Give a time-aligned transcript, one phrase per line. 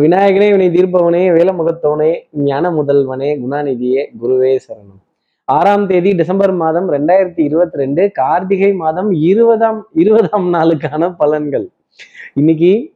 [0.00, 5.00] விநாயகனே வினை தீர்ப்பவனே வேலமுகத்தவனே ஞான முதல்வனே குணாநிதியே குருவே சரணம்.
[5.44, 11.66] ஆறாம் தேதி டிசம்பர் மாதம் ரெண்டாயிரத்தி இருபத்தி ரெண்டு கார்த்திகை மாதம் இருபதாம் இருபதாம் நாளுக்கான பலன்கள்.
[12.34, 12.94] இன்னைக்கு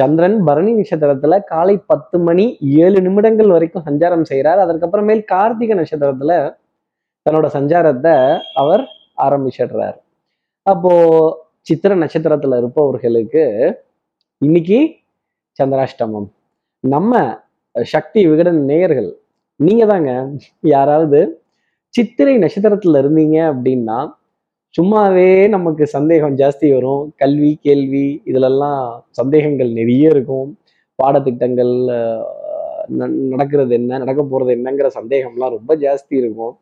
[0.00, 2.46] சந்திரன் பரணி நட்சத்திரத்துல காலை பத்து மணி
[2.84, 6.54] ஏழு நிமிடங்கள் வரைக்கும் சஞ்சாரம் செய்கிறார் அதற்கப்புறமேல் கார்த்திகை நட்சத்திரத்துல
[7.26, 8.14] தன்னோட சஞ்சாரத்தை
[8.54, 8.84] அவர்
[9.28, 9.96] ஆரம்பிச்சிடுறார்.
[10.62, 10.92] அப்போ
[11.60, 13.44] சித்திர நட்சத்திரத்துல இருப்பவர்களுக்கு
[14.38, 14.80] இன்னைக்கு
[15.62, 16.28] சந்திராஷ்டமம்.
[16.80, 17.38] நம்ம
[17.82, 19.16] சக்தி விகடன் நேயர்கள்
[19.56, 20.30] நீங்க தாங்க
[20.60, 21.42] யாராவது
[21.88, 24.12] சித்திரை நட்சத்திரத்துல இருந்தீங்க அப்படின்னா
[24.80, 27.12] சும்மாவே நமக்கு சந்தேகம் ஜாஸ்தி வரும்.
[27.16, 30.58] கல்வி கேள்வி இதுலெல்லாம் சந்தேகங்கள் நிறைய இருக்கும்.
[31.04, 31.74] பாடத்திட்டங்கள்
[32.98, 36.58] ந- நடக்கிறது என்ன நடக்க போறது என்னங்கிற சந்தேகம்லாம் ரொம்ப ஜாஸ்தி இருக்கும்.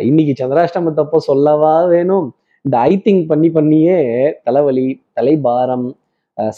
[0.00, 2.34] இன்னைக்கு சந்திராஷ்டமத்தப்போ சொல்லவா வேணும்?
[2.62, 5.92] இந்த ஐ திங்க் பண்ணி பண்ணியே தலைவலி தலைபாரம்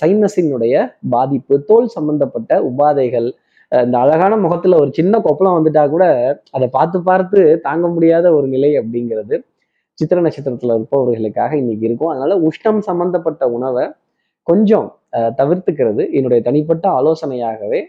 [0.01, 0.75] சைனஸினுடைய
[1.11, 3.29] பாதிப்பு தோல் சம்பந்தப்பட்ட உபாதைகள்
[3.73, 6.05] இந்த அழகான முகத்துல ஒரு சின்ன கொப்பளம் வந்துட்டா கூட
[6.51, 9.35] அதை பார்த்து பார்த்து தாங்க முடியாத ஒரு நிலை அப்படிங்கிறது
[9.99, 12.11] சித்திர நட்சத்திரத்துல இருப்பவர்களுக்காக இன்னைக்கு இருக்கும்.
[12.13, 13.85] அதனால உஷ்ணம் சம்பந்தப்பட்ட உணவை
[14.47, 17.81] கொஞ்சம் அஹ், தவிர்த்துக்கிறது என்னுடைய தனிப்பட்ட ஆலோசனையாகவே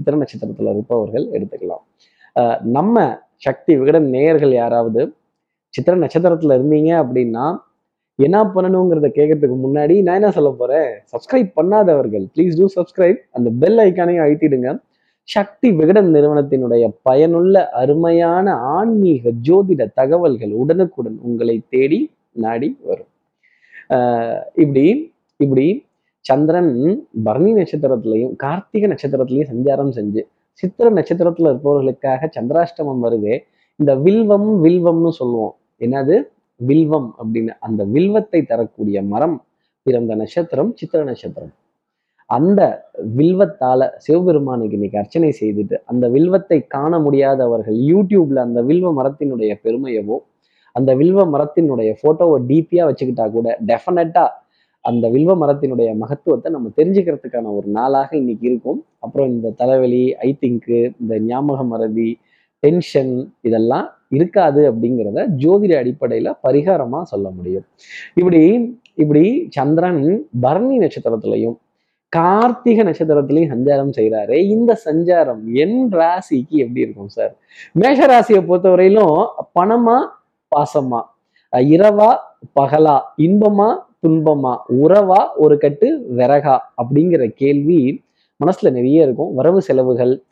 [0.00, 1.82] சித்திர நட்சத்திரத்துல இருப்பவர்கள் எடுத்துக்கலாம்.
[2.76, 2.96] நம்ம
[3.38, 5.00] சக்தி விகடன் நேயர்கள் யாராவது
[5.74, 7.44] சித்திர நட்சத்திரத்துல இருந்தீங்க அப்படின்னா
[8.16, 10.90] என்ன பண்ணணுங்கிறத கேட்கறதுக்கு முன்னாடி நான் என்ன சொல்ல போறேன்?
[10.90, 14.80] சப்ஸ்கிரைப் பண்ணாதவர்கள் ப்ளீஸ் டூ சப்ஸ்கிரைப் அந்த பெல் ஐக்கானையும் அழுத்திடுங்க.
[15.22, 23.06] சக்தி விகடன் நிறுவனத்தினுடைய பயனுள்ள அருமையான ஆன்மீக ஜோதிட தகவல்கள் உடனுக்குடன் உங்களை தேடி நாடி வரும்.
[23.90, 25.86] ஆஹ் இப்படி இப்படி
[26.20, 30.20] சந்திரன் பரணி நட்சத்திரத்திலையும் கார்த்திகை நட்சத்திரத்திலையும் சஞ்சாரம் செஞ்சு
[30.52, 33.38] சித்திர நட்சத்திரத்துல இருப்பவர்களுக்காக சந்திராஷ்டமம் வருது.
[33.76, 35.54] இந்த வில்வம் வில்வம்னு சொல்லுவோம்.
[35.78, 36.22] என்னது?
[36.60, 39.36] வில்வம் அப்படின்னு அந்த வில்வத்தை தரக்கூடிய மரம்
[39.86, 41.52] பிறந்த நட்சத்திரம் சித்திர நட்சத்திரம்.
[42.30, 42.60] அந்த
[43.18, 50.16] வில்வத்தால சிவபெருமானுக்கு இன்னைக்கு அர்ச்சனை செய்துட்டு அந்த வில்வத்தை காண முடியாதவர்கள் யூடியூப்ல அந்த வில்வ மரத்தினுடைய பெருமையவோ
[50.76, 54.24] அந்த வில்வ மரத்தினுடைய போட்டோவை டிபியா வச்சுக்கிட்டா கூட டெஃபினட்டா
[54.84, 58.80] அந்த வில்வ மரத்தினுடைய மகத்துவத்தை நம்ம தெரிஞ்சுக்கிறதுக்கான ஒரு நாளாக இன்னைக்கு இருக்கும்.
[58.98, 62.08] அப்புறம் இந்த தலைவலி ஐ திங்க்கு இந்த ஞாபக மறதி
[62.62, 67.64] டென்ஷன் இதெல்லாம் இருக்காது அப்படிங்கிறத ஜோதிட அடிப்படையில பரிகாரமா சொல்ல முடியும்.
[68.14, 68.42] இப்படி
[68.94, 71.56] இப்படி சந்திரன் பரணி நட்சத்திரத்திலையும்
[72.16, 77.36] கார்த்திக நட்சத்திரத்திலையும் சஞ்சாரம் செய்கிறாரு இந்த சஞ்சாரம் என் ராசிக்கு எப்படி இருக்கும் சார்?
[77.72, 79.98] மேஷ ராசியை பொறுத்தவரையிலும் பணமா
[80.56, 81.02] பாசமா?
[81.56, 82.16] அஹ் இரவா
[82.60, 83.00] பகலா?
[83.16, 83.76] இன்பமா
[84.06, 84.56] துன்பமா?
[84.68, 86.58] உறவா ஒரு கட்டு விறகா?
[86.76, 88.02] அப்படிங்கிற கேள்வி
[88.44, 89.34] மனசுல நிறைய இருக்கும்.
[89.34, 90.22] வரவு செலவுகள்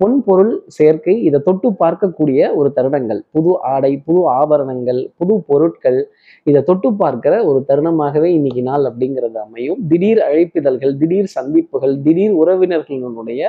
[0.00, 3.20] பொன்பொருள் சேர்க்கை இதை தொட்டு பார்க்கக்கூடிய ஒரு தருணங்கள்.
[3.30, 5.98] புது ஆடை புது ஆபரணங்கள் புது பொருட்கள்
[6.46, 9.80] இதை தொட்டு பார்க்கிற ஒரு தருணமாகவே இன்னைக்கு நாள் அப்படிங்கிறது அமையும்.
[9.88, 13.42] திடீர் அழைப்பிதழ்கள் திடீர் சந்திப்புகள் திடீர் உறவினர்களினுடைய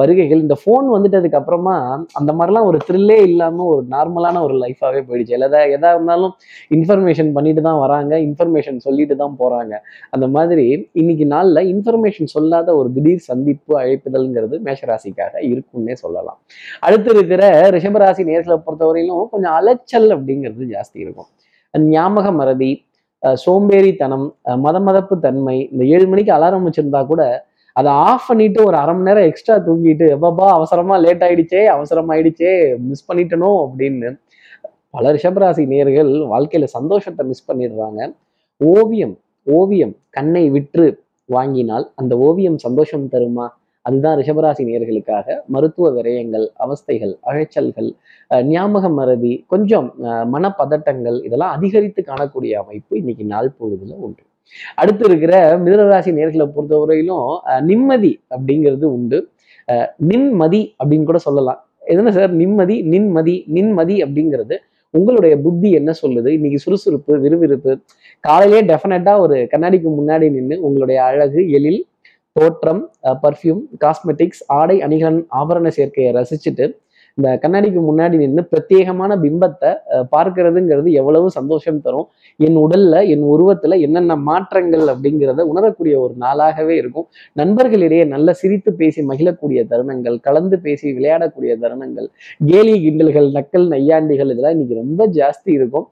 [0.00, 1.74] வருகைகள் இந்த ஃபோன் வந்துட்டதுக்கு அப்புறமா
[2.20, 5.34] அந்த மாதிரிலாம் ஒரு த்ரில்லே இல்லாமல் ஒரு நார்மலான ஒரு லைஃபாகவே போயிடுச்சு.
[5.38, 6.32] எதா எதா இருந்தாலும்
[6.76, 9.74] இன்ஃபர்மேஷன் பண்ணிட்டு தான் வராங்க இன்ஃபர்மேஷன் சொல்லிட்டு தான் போறாங்க.
[10.10, 10.66] அந்த மாதிரி
[11.02, 16.38] இன்னைக்கு நாள்ல இன்ஃபர்மேஷன் சொல்லாத ஒரு திடீர் சந்திப்பு அழைப்புதல்ங்கிறது மேஷராசிக்காக இருக்குன்னே சொல்லலாம்.
[16.80, 17.42] அடுத்து இருக்கிற
[17.76, 21.30] ரிஷபராசி நேர்களை பொறுத்தவரையிலும் கொஞ்சம் அலைச்சல் அப்படிங்கிறது ஜாஸ்தி இருக்கும்.
[21.94, 22.72] ஞாபக மறதி
[23.44, 27.22] சோம்பேறித்தனம் அஹ் மதமதப்பு தன்மை இந்த ஏழு மணிக்கு அலாரம் வச்சுருந்தா கூட
[27.76, 32.52] அதை ஆஃப் பண்ணிட்டு ஒரு அரை மணி நேரம் எக்ஸ்ட்ரா தூங்கிட்டு எப்பப்பா அவசரமா லேட் ஆயிடுச்சே அவசரம் ஆயிடுச்சே
[32.90, 34.10] மிஸ் பண்ணிட்டனோ அப்படின்னு
[34.96, 38.00] பல ரிஷபராசி நேர்கள் வாழ்க்கையில சந்தோஷத்தை மிஸ் பண்ணிடுறாங்க.
[38.60, 39.14] ஓவியம்
[39.46, 40.86] ஓவியம் கண்ணை விற்று
[41.28, 43.46] வாங்கினால் அந்த ஓவியம் சந்தோஷம் தருமா?
[43.84, 47.90] அதுதான் ரிஷபராசி நேர்களுக்காக மருத்துவ விரயங்கள் அவஸ்தைகள் அழைச்சல்கள்
[48.52, 49.88] ஞாபக மறதி கொஞ்சம்
[50.34, 54.22] மனப்பதட்டங்கள் இதெல்லாம் அதிகரித்து காணக்கூடிய அமைப்பு இன்னைக்கு நாள் பொழுதுல உண்டு.
[54.80, 55.34] அடுத்து இருக்கிற
[55.64, 57.28] மிதனராசி நேர்களை பொறுத்தவரையிலும்
[57.70, 59.18] நிம்மதி அப்படிங்கிறது உண்டு.
[60.10, 61.60] நின்மதி அப்படின்னு கூட சொல்லலாம்.
[61.92, 62.32] எதுனா சார்?
[62.42, 64.56] நிம்மதி நின்மதி நின்மதி அப்படிங்கிறது
[64.94, 66.28] உங்களுடைய புத்தி என்ன சொல்லுது?
[66.36, 67.72] இன்னைக்கு சுறுசுறுப்பு விறுவிறுப்பு
[68.24, 71.80] காலையிலே டெஃபினட்டா ஒரு கண்ணாடிக்கு முன்னாடி நின்று உங்களுடைய அழகு எழில்
[72.36, 72.82] தோற்றம்
[73.24, 76.66] பர்ஃப்யூம் காஸ்மெட்டிக்ஸ் ஆடை அணிகலன் ஆபரண சேர்க்கையை ரசிச்சுட்டு
[77.18, 79.68] இந்த கண்ணாடிக்கு முன்னாடி நின்று பிரத்யேகமான பிம்பத்தை
[80.14, 82.06] பார்க்கறதுங்கிறது எவ்வளவு சந்தோஷம் தரும்.
[82.40, 87.06] என் உடல்ல என் உருவத்துல என்னென்ன மாற்றங்கள் அப்படிங்கிறத உணரக்கூடிய ஒரு நாளாகவே இருக்கும்.
[87.36, 91.32] நண்பர்களிடையே நல்ல சிரித்து பேசி மகிழக்கூடிய தருணங்கள் கலந்து பேசி விளையாடக்கூடிய
[91.62, 92.08] தருணங்கள்
[92.48, 95.86] கேலி கிண்டல்கள் நக்கல் நையாண்டிகள் இதெல்லாம் இன்னைக்கு ரொம்ப ஜாஸ்தி இருக்கும்.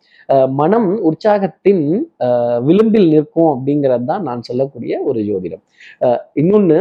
[0.58, 1.84] மனம் உற்சாகத்தின்
[2.66, 4.70] விளிம்பில் நிற்கும் அப்படிங்கிறது தான் நான் சொல்லக்கூடிய
[5.08, 5.64] ஒரு ஜோதிடம்.
[6.00, 6.78] அஹ், இன்னொன்னு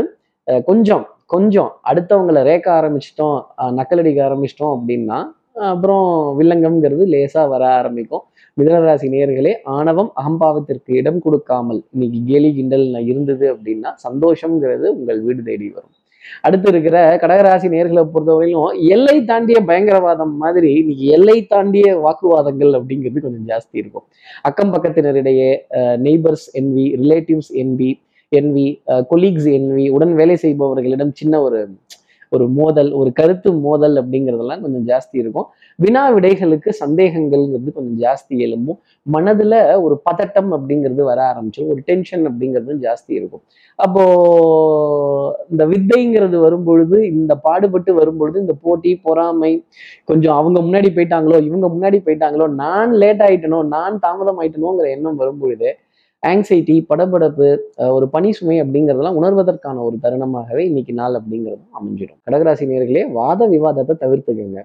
[0.48, 1.04] அஹ், கொஞ்சம்
[1.34, 3.38] கொஞ்சம் அடுத்தவங்களை ரேக்க ஆரம்பிச்சிட்டோம்
[3.80, 5.20] நக்கலடிக்க ஆரம்பிச்சிட்டோம் அப்படின்னா
[5.72, 6.06] அப்புறம்
[6.40, 8.24] வில்லங்கம்ங்கிறது லேசாக வர ஆரம்பிக்கும்.
[8.58, 15.68] மிதனராசி நேர்களே ஆணவம் அகம்பாவத்திற்கு இடம் கொடுக்காமல் இன்னைக்கு கேலி கிண்டல் இருந்தது அப்படின்னா சந்தோஷம்ங்கிறது உங்கள் வீடு தேடி
[15.76, 15.94] வரும்.
[16.48, 23.48] அடுத்து இருக்கிற கடகராசி நேர்களை பொறுத்தவரையிலும் எல்லை தாண்டிய பயங்கரவாதம் மாதிரி இன்னைக்கு எல்லை தாண்டிய வாக்குவாதங்கள் அப்படிங்கிறது கொஞ்சம்
[23.52, 24.06] ஜாஸ்தி இருக்கும்.
[24.50, 25.50] அக்கம் பக்கத்தினரிடையே
[26.06, 27.90] neighbours NP relatives NP
[28.32, 28.68] envy
[29.12, 31.60] colleagues envy உடன் வேலை செய்பவர்களிடம் சின்ன ஒரு
[32.32, 35.48] ஒரு மோதல் ஒரு கருத்து மோதல் அப்படிங்கிறதெல்லாம் கொஞ்சம் ஜாஸ்தி இருக்கும்.
[35.80, 38.78] வினா விடைகளுக்கு சந்தேகங்கள்ங்கிறது கொஞ்சம் ஜாஸ்தி எழும்பும்.
[39.06, 39.54] மனதுல
[39.86, 43.44] ஒரு பதட்டம் அப்படிங்கிறது வர ஆரம்பிச்சிடும் ஒரு டென்ஷன் அப்படிங்கிறது ஜாஸ்தி இருக்கும்.
[43.80, 44.04] அப்போ
[45.52, 49.54] இந்த வித்தைங்கிறது வரும்பொழுது இந்த பாடுபட்டு வரும்பொழுது இந்த போட்டி பொறாமை
[50.12, 55.70] கொஞ்சம் அவங்க முன்னாடி போயிட்டாங்களோ இவங்க முன்னாடி போயிட்டாங்களோ நான் லேட் ஆயிட்டனோ நான் தாமதம் ஆயிட்டனோங்கிற எண்ணம் வரும்பொழுது
[56.30, 57.48] ஆங்ஸைட்டி படபடப்பு
[57.96, 62.20] ஒரு பனி சுமை அப்படிங்கிறதெல்லாம் உணர்வதற்கான ஒரு தருணமாகவே இன்னைக்கு நாள் அப்படிங்கிறது அமைஞ்சிடும்.
[62.28, 64.62] கடகராசி நேர்களே வாத விவாதத்தை தவிர்த்துக்கோங்க.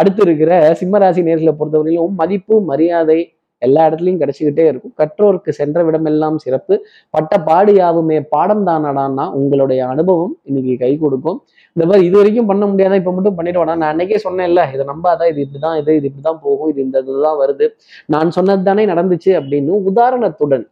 [0.00, 3.20] அடுத்து இருக்கிற சிம்மராசி நேர்களை பொறுத்தவரையிலும் மதிப்பு மரியாதை
[3.62, 4.92] எல்லா இடத்துலையும் கிடைச்சிக்கிட்டே இருக்கும்.
[5.00, 6.74] கற்றோருக்கு சென்ற விடமெல்லாம் சிறப்பு.
[7.14, 11.38] பட்ட பாடு யாவுமே பாடம் தானடான்னா உங்களுடைய அனுபவம் இன்னைக்கு கை கொடுக்கும்.
[11.76, 12.96] இந்த மாதிரி இது வரைக்கும் பண்ண முடியாத?
[13.00, 15.28] இப்போ மட்டும் பண்ணிடுவானா நான் அன்னைக்கே சொன்னேன்ல இதை நம்பாத?
[15.32, 17.68] இது இப்படிதான் இது இது இப்படிதான் போகும் இது இந்த இதுதான் வருது.
[18.14, 20.66] நான் சொன்னது தானே நடந்துச்சு அப்படின்னு உதாரணத்துடன்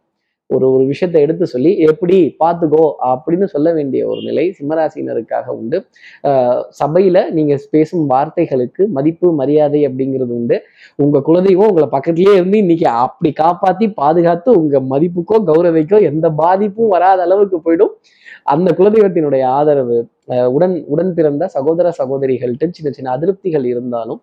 [0.49, 5.77] ஒரு ஒரு விஷயத்தை எடுத்து சொல்லி எப்படி பார்த்துக்கோ அப்படின்னு சொல்ல வேண்டிய ஒரு நிலை சிம்மராசினருக்காக உண்டு.
[6.23, 10.57] ஆஹ் சபையில நீங்க பேசும் வார்த்தைகளுக்கு மதிப்பு மரியாதை அப்படிங்கிறது உண்டு.
[10.95, 17.21] உங்க குலதெய்வம் உங்களை பக்கத்துலேயே இருந்து இன்னைக்கு அப்படி காப்பாத்தி பாதுகாத்து உங்க மதிப்புக்கோ கௌரவிக்கோ எந்த பாதிப்பும் வராத
[17.21, 17.93] அளவுக்கு போயிடும்.
[18.43, 19.97] அந்த குலதெய்வத்தினுடைய ஆதரவு
[20.55, 24.19] உடன் உடன் பிறந்த சகோதர சகோதரிகள்கிட்ட சின்ன சின்ன அதிருப்திகள் இருந்தாலும்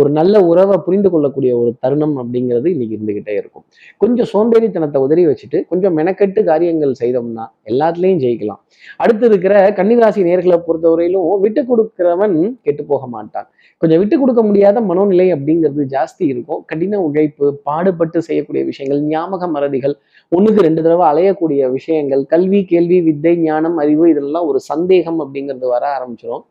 [0.00, 3.64] ஒரு நல்ல உறவை புரிந்து கொள்ளக்கூடிய ஒரு தருணம் அப்படிங்கிறது இன்னைக்கு இருந்துகிட்டே இருக்கும்.
[4.02, 8.60] கொஞ்சம் சோம்பேறித்தனத்தை உதறி வச்சுட்டு கொஞ்சம் மெனக்கெட்டு காரியங்கள் செய்தோம்னா எல்லாத்துலேயும் ஜெயிக்கலாம்.
[9.02, 12.36] அடுத்து இருக்கிற கன்னிராசி நேர்களை பொறுத்தவரையிலும் விட்டு கொடுக்கிறவன்
[12.66, 13.48] கெட்டு போக மாட்டான்.
[13.82, 16.60] கொஞ்சம் விட்டு கொடுக்க முடியாத மனோநிலை அப்படிங்கிறது ஜாஸ்தி இருக்கும்.
[16.70, 19.96] கடின உழைப்பு பாடுபட்டு செய்யக்கூடிய விஷயங்கள் ஞாபக மறதிகள்
[20.32, 25.84] ஒன்றுக்கு ரெண்டு தடவை அலையக்கூடிய விஷயங்கள் கல்வி கேள்வி வித்தை ஞானம் அறிவு இதெல்லாம் ஒரு சந்தேகம் அப்படிங்கிறது வர
[25.96, 26.44] ஆரம்பிச்சிடும்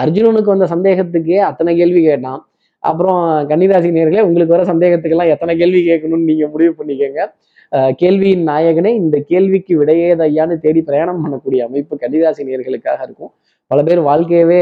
[0.00, 2.40] அர்ஜுனனுக்கு வந்த சந்தேகத்துக்கே அத்தனை கேள்வி கேட்டான்.
[2.82, 3.20] அப்புறம்
[3.50, 7.22] கன்னிராசி நேர்களே உங்களுக்கு வர சந்தேகத்துக்கெல்லாம் எத்தனை கேள்வி கேட்கணும்னு நீங்க முடிவு பண்ணிக்கோங்க.
[8.00, 13.32] கேள்வியின் நாயகனே இந்த கேள்விக்கு விடையேதையான்னு தேடி பிரயாணம் பண்ணக்கூடிய அமைப்பு கன்னிராசி நேர்களுக்காக இருக்கும்.
[13.70, 14.60] பல பேர் வாழ்க்கையவே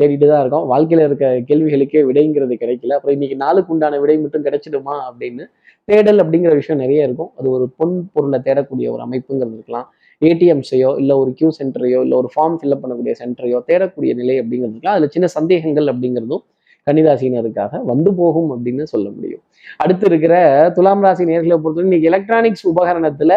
[0.00, 0.66] தேடிட்டு தான் இருக்கோம்.
[0.72, 2.96] வாழ்க்கையில் இருக்க கேள்விகளுக்கே விடைங்கிறது கிடைக்கல.
[2.96, 5.44] அப்புறம் இன்னைக்கு நாளுக்கு உண்டான விடை மட்டும் கிடைச்சிடுமா அப்படின்னு
[5.88, 7.30] தேடல் அப்படிங்கிற விஷயம் நிறைய இருக்கும்.
[7.38, 9.88] அது ஒரு பொன் பொருளை தேடக்கூடிய ஒரு அமைப்புங்கிறது இருக்கலாம்.
[10.22, 14.96] ஏடிஎம்ஸையோ இல்லை ஒரு கியூ சென்டரையோ இல்லை ஒரு ஃபார்ம் ஃபில்அப் பண்ணக்கூடிய சென்டரையோ தேடக்கூடிய நிலை அப்படிங்கிறது இருக்கலாம்.
[14.98, 16.44] அதில் சின்ன சந்தேகங்கள் அப்படிங்கிறதும்
[16.90, 19.42] கன்னிராசினருக்காக வந்து போகும் அப்படின்னு சொல்ல முடியும்.
[19.76, 20.34] அடுத்து இருக்கிற
[20.74, 23.32] துலாம் ராசி நேர்களை பொறுத்தவரை இன்னைக்கு எலக்ட்ரானிக்ஸ் உபகரணத்துல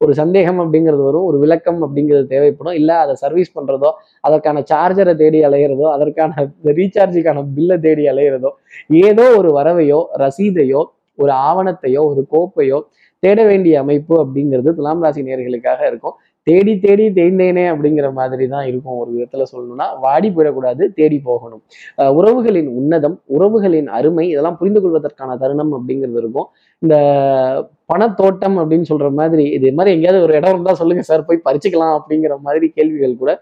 [0.00, 1.24] ஒரு சந்தேகம் அப்படிங்கிறது வரும்.
[1.24, 2.74] ஒரு விளக்கம் அப்படிங்கிறது தேவைப்படும்.
[2.74, 3.90] இல்லை அதை சர்வீஸ் பண்ணுறதோ
[4.20, 6.32] அதற்கான சார்ஜரை தேடி அலைகிறதோ அதற்கான
[6.80, 8.50] ரீசார்ஜுக்கான பில்லை தேடி அலைகிறதோ
[9.04, 10.82] ஏதோ ஒரு வரவையோ ரசீதையோ
[11.18, 12.78] ஒரு ஆவணத்தையோ ஒரு கோப்பையோ
[13.18, 16.14] தேட வேண்டிய அமைப்பு அப்படிங்கிறது துலாம் ராசி நேர்களுக்காக இருக்கும்.
[16.46, 18.98] தேடி தேடி தேய்ந்தேனே அப்படிங்கிற மாதிரி தான் இருக்கும்.
[19.02, 21.62] ஒரு விதத்துல சொல்லணும்னா வாடி போயிடக்கூடாது தேடி போகணும்.
[22.18, 26.48] உறவுகளின் உன்னதம் உறவுகளின் அருமை இதெல்லாம் புரிந்து கொள்வதற்கான தருணம் அப்படிங்கிறது இருக்கும்.
[26.82, 26.96] இந்த
[27.92, 32.36] பணத்தோட்டம் அப்படின்னு சொல்ற மாதிரி இது மாதிரி எங்கேயாவது ஒரு இடம் இருந்தால் சொல்லுங்க சார் போய் பறிச்சுக்கலாம் அப்படிங்கிற
[32.46, 33.32] மாதிரி கேள்விகள் கூட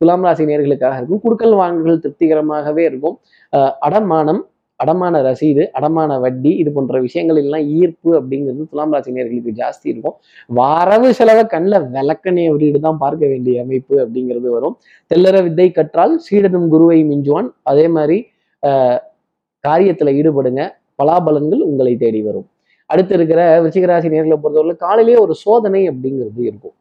[0.00, 1.22] துலாம் ராசி நேர்களுக்காக இருக்கும்.
[1.24, 3.16] குடுக்கல் வாங்குகள் திருப்திகரமாகவே இருக்கும்.
[3.86, 4.42] அடமானம்
[4.82, 10.16] அடமான ரசீது அடமான வட்டி இது போன்ற விஷயங்கள் எல்லாம் ஈர்ப்பு அப்படிங்கிறது துலாம் ராசி நேர்களுக்கு ஜாஸ்தி இருக்கும்.
[10.60, 14.74] வரவு செலவை கண்ணில் விளக்கணைய வீடு தான் பார்க்க வேண்டிய அமைப்பு அப்படிங்கிறது வரும்.
[15.10, 17.50] தெல்லற வித்தை கற்றால் சீடனும் குருவை மிஞ்சுவான்.
[17.72, 18.18] அதே மாதிரி
[19.68, 20.62] காரியத்தில் ஈடுபடுங்க.
[21.00, 22.46] பலாபலன்கள் உங்களை தேடி வரும்.
[22.92, 26.74] அடுத்து இருக்கிற விருச்சிகராசி நேர்களை பொறுத்தவரை காலையிலேயே ஒரு சோதனை அப்படிங்கிறது இருக்கும்.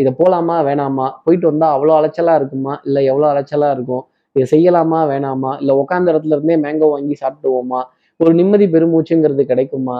[0.00, 1.06] இதை போலாமா வேணாமா?
[1.24, 2.72] போயிட்டு வந்தால் அவ்வளோ அலைச்சலாக இருக்குமா?
[2.86, 4.04] இல்லை எவ்வளோ அலைச்சலாக இருக்கும்?
[4.38, 5.52] இதை செய்யலாமா வேணாமா?
[5.60, 7.80] இல்லை உட்காந்த இடத்துல இருந்தே மேங்கோ வாங்கி சாப்பிடுவோமா?
[8.20, 9.98] ஒரு நிம்மதி பெருமூச்சுங்கிறது கிடைக்குமா?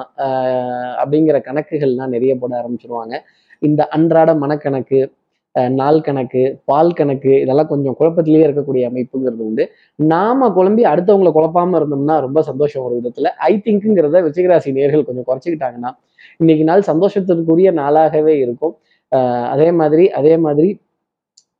[1.02, 3.14] அப்படிங்கிற கணக்குகள்லாம் நிறைய போட ஆரம்பிச்சிருவாங்க.
[3.62, 5.00] இந்த அன்றாட மனக்கணக்கு
[5.80, 9.64] நாள் கணக்கு பால் கணக்கு இதெல்லாம் கொஞ்சம் குழப்பத்திலேயே இருக்கக்கூடிய அமைப்புங்கிறது உண்டு.
[10.12, 13.30] நாம குழம்பி அடுத்தவங்களை குழப்பாம இருந்தோம்னா ரொம்ப சந்தோஷம் ஒரு விதத்துல.
[13.50, 15.90] ஐ திங்க்குங்கிறத விருச்சிகராசி நேர்கள் கொஞ்சம் குறைச்சிக்கிட்டாங்கன்னா
[16.40, 18.74] இன்னைக்கு நாள் சந்தோஷத்திற்குரிய நாளாகவே இருக்கும்.
[19.52, 20.70] அதே மாதிரி அதே மாதிரி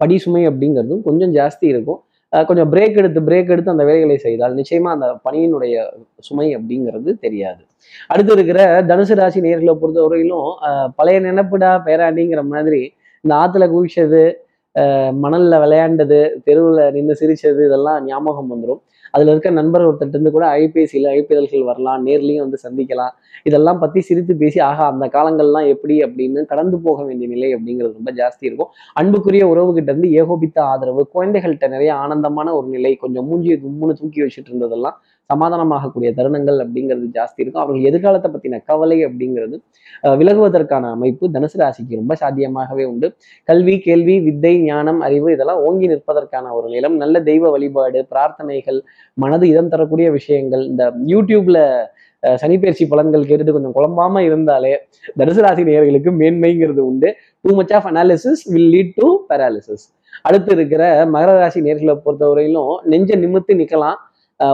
[0.01, 2.01] படி சுமை அப்படிங்கிறதும் கொஞ்சம் ஜாஸ்தி இருக்கும்.
[2.33, 5.75] கொஞ்சம் பிரேக் எடுத்து பிரேக் எடுத்து அந்த வேலைகளை செய்தால் நிச்சயமா அந்த பணியினுடைய
[6.19, 7.63] சுமை அப்படிங்கிறது தெரியாது.
[8.09, 12.83] அடுத்து இருக்கிற தனுசு ராசி நேர்களை பொறுத்தவரையிலும் ஆஹ் பழைய நினைப்புடா பேராண்டிங்கிற மாதிரி
[13.25, 14.23] இந்த ஆத்துல குவிச்சது
[14.75, 20.47] ஆஹ் மணல்ல விளையாண்டது தெருவில் நின்று சிரிச்சது இதெல்லாம் ஞாபகம் வந்துடும் அதுல இருக்க நண்பர் ஒருத்தர்ட்ட இருந்து கூட
[20.63, 23.13] ஐபேசியில் அழைப்பிதழ்கள் வரலாம் நேர்லயும் வந்து சந்திக்கலாம்.
[23.43, 28.13] இதெல்லாம் பத்தி சிரித்து பேசி ஆகா அந்த காலங்கள்லாம் எப்படி அப்படின்னு கடந்து போக வேண்டிய நிலை அப்படிங்கிறது ரொம்ப
[28.21, 28.71] ஜாஸ்தி இருக்கும்.
[29.01, 34.53] அன்புக்குரிய உறவுகிட்ட இருந்து ஏகோபித்த ஆதரவு குழந்தைகள்கிட்ட நிறைய ஆனந்தமான ஒரு நிலை கொஞ்சம் மூஞ்சியை கும்முன்னு தூக்கி வச்சுட்டு
[34.53, 34.99] இருந்ததெல்லாம்
[35.33, 37.63] சமாதானமாகக்கூடிய தருணங்கள் அப்படிங்கிறது ஜாஸ்தி இருக்கும்.
[37.65, 39.57] அவர்கள் எதிர்காலத்தை பற்றின கவலை அப்படிங்கிறது
[40.21, 43.09] விலகுவதற்கான அமைப்பு தனுசு ராசிக்கு ரொம்ப சாத்தியமாகவே உண்டு.
[43.51, 46.97] கல்வி கேள்வி வித்தை ஞானம் அறிவு இதெல்லாம் ஓங்கி நிற்பதற்கான ஒரு நிலம்.
[47.03, 48.81] நல்ல தெய்வ வழிபாடு பிரார்த்தனைகள்
[49.25, 50.65] மனது இதம் தரக்கூடிய விஷயங்கள்.
[50.73, 51.59] இந்த யூடியூப்ல
[52.43, 54.73] சனிப்பயிற்சி பலன்கள் கேட்டுட்டு கொஞ்சம் குழம்பாம இருந்தாலே
[55.21, 57.09] தனுசு ராசி நேயர்களுக்கு மேன்மைங்கிறது உண்டு.
[57.45, 59.87] Too much of analysis will lead to paralysis
[60.29, 60.83] அடுத்து இருக்கிற
[61.15, 63.99] மகர ராசி நேர்களை பொறுத்தவரையிலும் நெஞ்ச நிமித்து நிக்கலாம்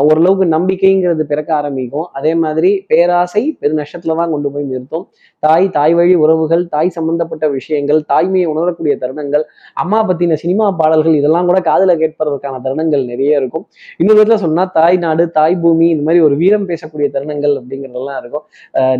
[0.07, 2.07] ஓரளவுக்கு நம்பிக்கைங்கிறது பிறக்க ஆரம்பிக்கும்.
[2.19, 5.05] அதே மாதிரி பேராசை பெருநஷ்டத்துல தான் கொண்டு போய் நிறுத்தும்.
[5.43, 9.45] தாய் தாய் வழி உறவுகள் தாய் சம்பந்தப்பட்ட விஷயங்கள் தாய்மையை உணரக்கூடிய தருணங்கள்
[9.83, 13.65] அம்மா பத்தின சினிமா பாடல்கள் இதெல்லாம் கூட காதுல கேட்பதற்கான தருணங்கள் நிறைய இருக்கும்.
[14.01, 18.45] இன்னொரு விதத்துல சொன்னா தாய் நாடு தாய் பூமி இந்த மாதிரி ஒரு வீரம் பேசக்கூடிய தருணங்கள் அப்படிங்கிறதெல்லாம் இருக்கும்.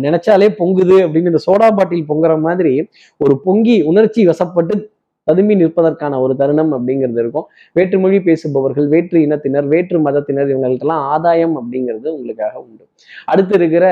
[0.07, 2.75] நினைச்சாலே பொங்குது அப்படின்னு இந்த சோடா பாட்டில் பொங்குற மாதிரி
[3.25, 4.75] ஒரு பொங்கி உணர்ச்சி வசப்பட்டு
[5.27, 7.45] ததும்பி நிற்பதற்கான ஒரு தருணம் அப்படிங்கிறது இருக்கும்.
[7.73, 12.83] வேற்று மொழி பேசுபவர்கள் வேற்று இனத்தினர் வேற்று மதத்தினர் இவங்களுக்கெல்லாம் ஆதாயம் அப்படிங்கிறது உங்களுக்காக உண்டு.
[13.25, 13.85] அடுத்து இருக்கிற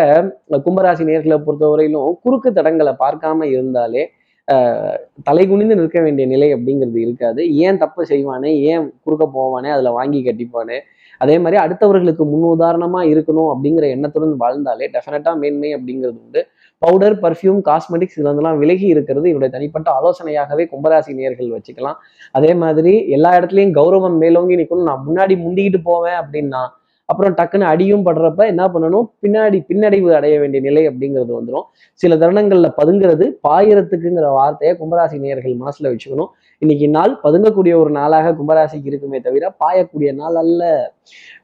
[0.66, 4.04] கும்பராசி நேர்களை பொறுத்தவரையிலும் குறுக்கு தடங்களை பார்க்காம இருந்தாலே
[4.48, 7.42] ஆஹ் தலை குனிந்து நிற்க வேண்டிய நிலை அப்படிங்கிறது இருக்காது.
[7.66, 10.78] ஏன் தப்பு செய்வானே ஏன் குறுக்க போவானே அதுல வாங்கி கட்டிப்பானே
[11.24, 16.42] அதே மாதிரி அடுத்தவர்களுக்கு முன் உதாரணமாக இருக்கணும் அப்படிங்கிற எண்ணத்துடன் வாழ்ந்தாலே டெஃபினட்டாக மேன்மை அப்படிங்கிறது உண்டு.
[16.82, 22.00] பவுடர் பர்ஃப்யூம் காஸ்மெட்டிக்ஸ் இதெல்லாம் விலகி இருக்கிறது இவருடைய தனிப்பட்ட ஆலோசனையாகவே கும்பராசி நேர்கள் வச்சுக்கலாம்.
[22.38, 26.64] அதே மாதிரி எல்லா இடத்துலையும் கௌரவம் மேலோங்கி நிற்கணும் நான் முன்னாடி முந்திக்கிட்டு போவேன் அப்படின்னா
[27.12, 29.08] அப்புறம் டக்குன்னு அடியும் படுறப்ப என்ன பண்ணணும்?
[29.24, 31.66] பின்னாடி பின்னடைவு அடைய வேண்டிய நிலை அப்படிங்கிறது வந்துடும்
[32.02, 36.30] சில தருணங்களில் பதுங்கிறது பாயிரத்துக்குங்கிற வார்த்தையை கும்பராசி நேயர்கள் மனசில் வச்சுக்கணும்.
[36.64, 40.62] இன்னைக்கு நாள் பதுங்கக்கூடிய ஒரு நாளாக கும்பராசிக்கு இருக்குமே தவிர பாயக்கூடிய நாள் அல்ல.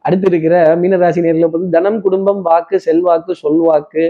[0.05, 4.03] அடுத்து இருக்கிற மீனராசி நேர்களை பொறுத்து தனம் குடும்பம் வாக்கு செல்வாக்கு சொல்வாக்கு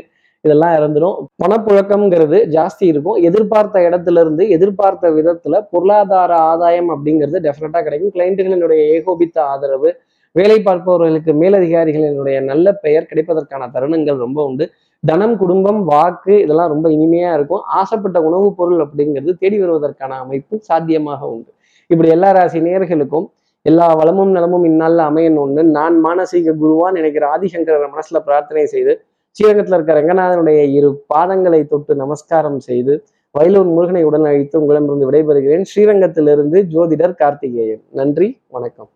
[0.45, 3.17] இதெல்லாம் இறந்துடும் பணப்புழக்கம்ங்கிறது ஜாஸ்தி இருக்கும்.
[3.29, 8.13] எதிர்பார்த்த இடத்துல இருந்து எதிர்பார்த்த விதத்துல பொருளாதார ஆதாயம் அப்படிங்கிறது டெஃபினட்டா கிடைக்கும்.
[8.17, 9.91] கிளைண்ட்டுகளினுடைய ஏகோபித்த ஆதரவு
[10.35, 14.65] வேலை பார்ப்பவர்களுக்கு மேலதிகாரிகளினுடைய நல்ல பெயர் கிடைப்பதற்கான தருணங்கள் ரொம்ப உண்டு.
[15.05, 17.61] தனம் குடும்பம் வாக்கு இதெல்லாம் ரொம்ப இனிமையா இருக்கும்.
[17.65, 21.51] ஆசைப்பட்ட உணவுப் பொருள் அப்படிங்கிறது தேடி வருவதற்கான அமைப்பு சாத்தியமாக உண்டு.
[21.87, 23.25] இப்படி எல்லா ராசி நேர்களுக்கும்
[23.61, 29.01] எல்லா வளமும் நலமும் இந்நாளில் அமையணும்னு நான் மானசீக குருவா நினைக்கிற ஆதிசங்கர மனசுல பிரார்த்தனை செய்து
[29.31, 33.03] ஸ்ரீரங்கத்தில் இருக்கிற ரங்கநாதனுடைய இரு பாதங்களை தொட்டு நமஸ்காரம் செய்து
[33.39, 35.65] வயலூர் முருகனை உடன் அழைத்து உங்களிடமிருந்து விடைபெறுகிறேன்.
[35.75, 37.81] ஸ்ரீரங்கத்திலிருந்து ஜோதிடர் கார்த்திகேயன்.
[37.91, 38.89] நன்றி வணக்கம்.